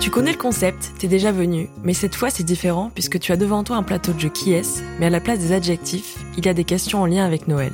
Tu 0.00 0.10
connais 0.10 0.32
le 0.32 0.38
concept, 0.38 0.92
t'es 0.98 1.08
déjà 1.08 1.32
venu, 1.32 1.68
mais 1.82 1.92
cette 1.92 2.14
fois 2.14 2.30
c'est 2.30 2.44
différent 2.44 2.90
puisque 2.94 3.18
tu 3.18 3.32
as 3.32 3.36
devant 3.36 3.62
toi 3.62 3.76
un 3.76 3.82
plateau 3.82 4.12
de 4.14 4.20
jeu 4.20 4.30
qui 4.30 4.52
est, 4.52 4.82
mais 4.98 5.06
à 5.06 5.10
la 5.10 5.20
place 5.20 5.40
des 5.40 5.52
adjectifs, 5.52 6.16
il 6.38 6.46
y 6.46 6.48
a 6.48 6.54
des 6.54 6.64
questions 6.64 7.02
en 7.02 7.06
lien 7.06 7.26
avec 7.26 7.48
Noël. 7.48 7.72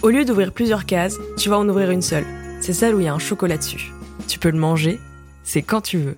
Au 0.00 0.08
lieu 0.08 0.24
d'ouvrir 0.24 0.52
plusieurs 0.52 0.86
cases, 0.86 1.18
tu 1.36 1.50
vas 1.50 1.58
en 1.58 1.68
ouvrir 1.68 1.90
une 1.90 2.00
seule. 2.00 2.24
C'est 2.60 2.72
celle 2.72 2.94
où 2.94 3.00
il 3.00 3.04
y 3.04 3.08
a 3.08 3.14
un 3.14 3.18
chocolat 3.18 3.58
dessus. 3.58 3.92
Tu 4.26 4.38
peux 4.38 4.50
le 4.50 4.58
manger, 4.58 4.98
c'est 5.42 5.62
quand 5.62 5.82
tu 5.82 5.98
veux. 5.98 6.16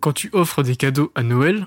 Quand 0.00 0.12
tu 0.12 0.30
offres 0.32 0.64
des 0.64 0.74
cadeaux 0.74 1.12
à 1.14 1.22
Noël, 1.22 1.66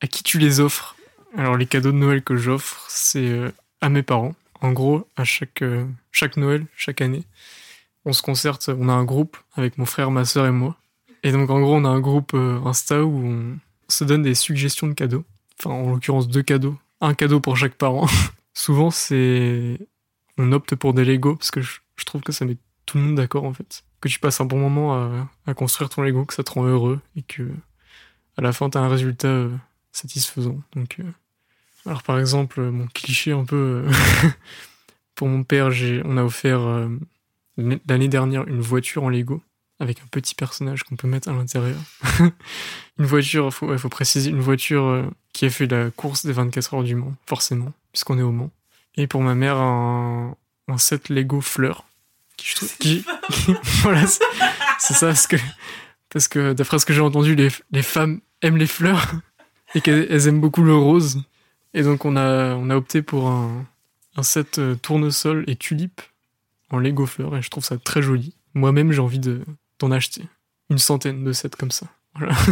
à 0.00 0.08
qui 0.08 0.24
tu 0.24 0.38
les 0.38 0.58
offres? 0.58 0.96
Alors 1.36 1.56
les 1.56 1.66
cadeaux 1.66 1.92
de 1.92 1.96
Noël 1.96 2.22
que 2.22 2.36
j'offre, 2.36 2.84
c'est 2.88 3.28
euh, 3.28 3.52
à 3.80 3.88
mes 3.88 4.02
parents. 4.02 4.34
En 4.60 4.72
gros, 4.72 5.06
à 5.16 5.24
chaque, 5.24 5.62
euh, 5.62 5.84
chaque 6.10 6.36
Noël, 6.36 6.66
chaque 6.76 7.00
année, 7.00 7.22
on 8.04 8.12
se 8.12 8.22
concerte, 8.22 8.68
on 8.68 8.88
a 8.88 8.92
un 8.92 9.04
groupe 9.04 9.36
avec 9.54 9.78
mon 9.78 9.86
frère, 9.86 10.10
ma 10.10 10.24
soeur 10.24 10.46
et 10.46 10.50
moi. 10.50 10.76
Et 11.22 11.32
donc 11.32 11.50
en 11.50 11.60
gros, 11.60 11.74
on 11.74 11.84
a 11.84 11.88
un 11.88 12.00
groupe 12.00 12.32
euh, 12.34 12.60
Insta 12.64 13.02
où 13.02 13.26
on 13.26 13.58
se 13.88 14.04
donne 14.04 14.22
des 14.22 14.34
suggestions 14.34 14.86
de 14.86 14.92
cadeaux. 14.92 15.24
Enfin, 15.58 15.70
en 15.70 15.90
l'occurrence, 15.90 16.28
deux 16.28 16.42
cadeaux. 16.42 16.76
Un 17.00 17.14
cadeau 17.14 17.40
pour 17.40 17.56
chaque 17.56 17.74
parent. 17.74 18.06
Souvent, 18.54 18.90
c'est... 18.90 19.78
On 20.36 20.52
opte 20.52 20.74
pour 20.74 20.94
des 20.94 21.04
Lego 21.04 21.36
parce 21.36 21.50
que 21.50 21.60
je, 21.60 21.78
trouve 22.04 22.20
que 22.20 22.32
ça 22.32 22.44
met 22.44 22.56
tout 22.86 22.98
le 22.98 23.04
monde 23.04 23.14
d'accord 23.14 23.44
en 23.44 23.54
fait. 23.54 23.84
Que 24.00 24.08
tu 24.08 24.18
passes 24.18 24.40
un 24.40 24.44
bon 24.44 24.58
moment 24.58 25.26
à, 25.46 25.54
construire 25.54 25.88
ton 25.88 26.02
Lego, 26.02 26.24
que 26.24 26.34
ça 26.34 26.42
te 26.42 26.50
rend 26.50 26.64
heureux 26.64 27.00
et 27.16 27.22
que 27.22 27.48
à 28.36 28.42
la 28.42 28.52
fin, 28.52 28.68
tu 28.68 28.76
as 28.76 28.80
un 28.80 28.88
résultat 28.88 29.28
euh, 29.28 29.56
satisfaisant. 29.92 30.60
Donc, 30.74 30.96
euh, 30.98 31.04
alors 31.86 32.02
par 32.02 32.18
exemple, 32.18 32.60
mon 32.60 32.88
cliché 32.88 33.30
un 33.30 33.44
peu 33.44 33.86
pour 35.14 35.28
mon 35.28 35.44
père, 35.44 35.70
on 36.04 36.16
a 36.16 36.24
offert 36.24 36.88
l'année 37.56 38.08
dernière 38.08 38.46
une 38.48 38.60
voiture 38.60 39.04
en 39.04 39.08
Lego 39.08 39.42
avec 39.80 40.00
un 40.00 40.06
petit 40.10 40.34
personnage 40.34 40.84
qu'on 40.84 40.96
peut 40.96 41.08
mettre 41.08 41.28
à 41.28 41.32
l'intérieur. 41.32 41.78
une 42.98 43.06
voiture, 43.06 43.52
faut, 43.52 43.66
ouais, 43.66 43.78
faut 43.78 43.88
préciser, 43.88 44.30
une 44.30 44.40
voiture 44.40 44.84
euh, 44.84 45.04
qui 45.32 45.46
a 45.46 45.50
fait 45.50 45.66
la 45.66 45.90
course 45.90 46.24
des 46.24 46.32
24 46.32 46.74
heures 46.74 46.84
du 46.84 46.94
Mans, 46.94 47.14
forcément, 47.26 47.72
puisqu'on 47.92 48.18
est 48.18 48.22
au 48.22 48.30
Mans. 48.30 48.50
Et 48.96 49.06
pour 49.06 49.20
ma 49.22 49.34
mère, 49.34 49.56
un, 49.56 50.36
un 50.68 50.78
set 50.78 51.08
Lego 51.08 51.40
fleurs. 51.40 51.86
Qui, 52.36 52.48
je 52.48 52.54
trouve, 52.56 52.76
qui, 52.78 53.04
voilà, 53.82 54.06
c'est, 54.78 54.94
ça, 54.94 55.06
parce 55.06 55.26
que, 55.26 55.36
parce 56.08 56.28
que 56.28 56.52
d'après 56.52 56.78
ce 56.78 56.86
que 56.86 56.92
j'ai 56.92 57.00
entendu, 57.00 57.34
les, 57.34 57.48
les 57.70 57.82
femmes 57.82 58.20
aiment 58.42 58.56
les 58.56 58.66
fleurs 58.66 59.12
et 59.74 59.80
qu'elles 59.80 60.06
elles 60.10 60.28
aiment 60.28 60.40
beaucoup 60.40 60.62
le 60.62 60.74
rose. 60.74 61.22
Et 61.74 61.82
donc 61.82 62.04
on 62.04 62.16
a, 62.16 62.54
on 62.54 62.70
a 62.70 62.76
opté 62.76 63.02
pour 63.02 63.28
un, 63.28 63.66
un 64.16 64.22
set 64.22 64.58
euh, 64.58 64.74
tournesol 64.76 65.44
et 65.46 65.56
tulipe 65.56 66.00
en 66.70 66.78
Lego 66.78 67.06
fleurs 67.06 67.36
et 67.36 67.42
je 67.42 67.50
trouve 67.50 67.64
ça 67.64 67.78
très 67.78 68.02
joli. 68.02 68.36
Moi-même, 68.54 68.92
j'ai 68.92 69.00
envie 69.00 69.18
de, 69.18 69.44
d'en 69.78 69.90
acheter 69.90 70.24
une 70.70 70.78
centaine 70.78 71.24
de 71.24 71.32
sets 71.32 71.50
comme 71.50 71.70
ça. 71.70 71.86
Voilà. 72.14 72.34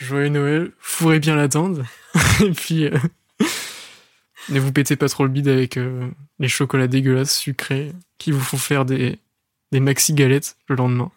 Joyeux 0.00 0.28
Noël, 0.28 0.72
fourrez 0.78 1.18
bien 1.18 1.34
la 1.34 1.48
dinde. 1.48 1.84
et 2.44 2.52
puis, 2.52 2.84
euh, 2.84 2.96
ne 4.48 4.60
vous 4.60 4.72
pétez 4.72 4.94
pas 4.96 5.08
trop 5.08 5.24
le 5.24 5.30
bide 5.30 5.48
avec 5.48 5.76
euh, 5.76 6.08
les 6.38 6.48
chocolats 6.48 6.86
dégueulasses 6.86 7.36
sucrés 7.36 7.92
qui 8.16 8.30
vous 8.30 8.40
font 8.40 8.58
faire 8.58 8.84
des, 8.84 9.18
des 9.72 9.80
maxi 9.80 10.14
galettes 10.14 10.56
le 10.68 10.76
lendemain. 10.76 11.10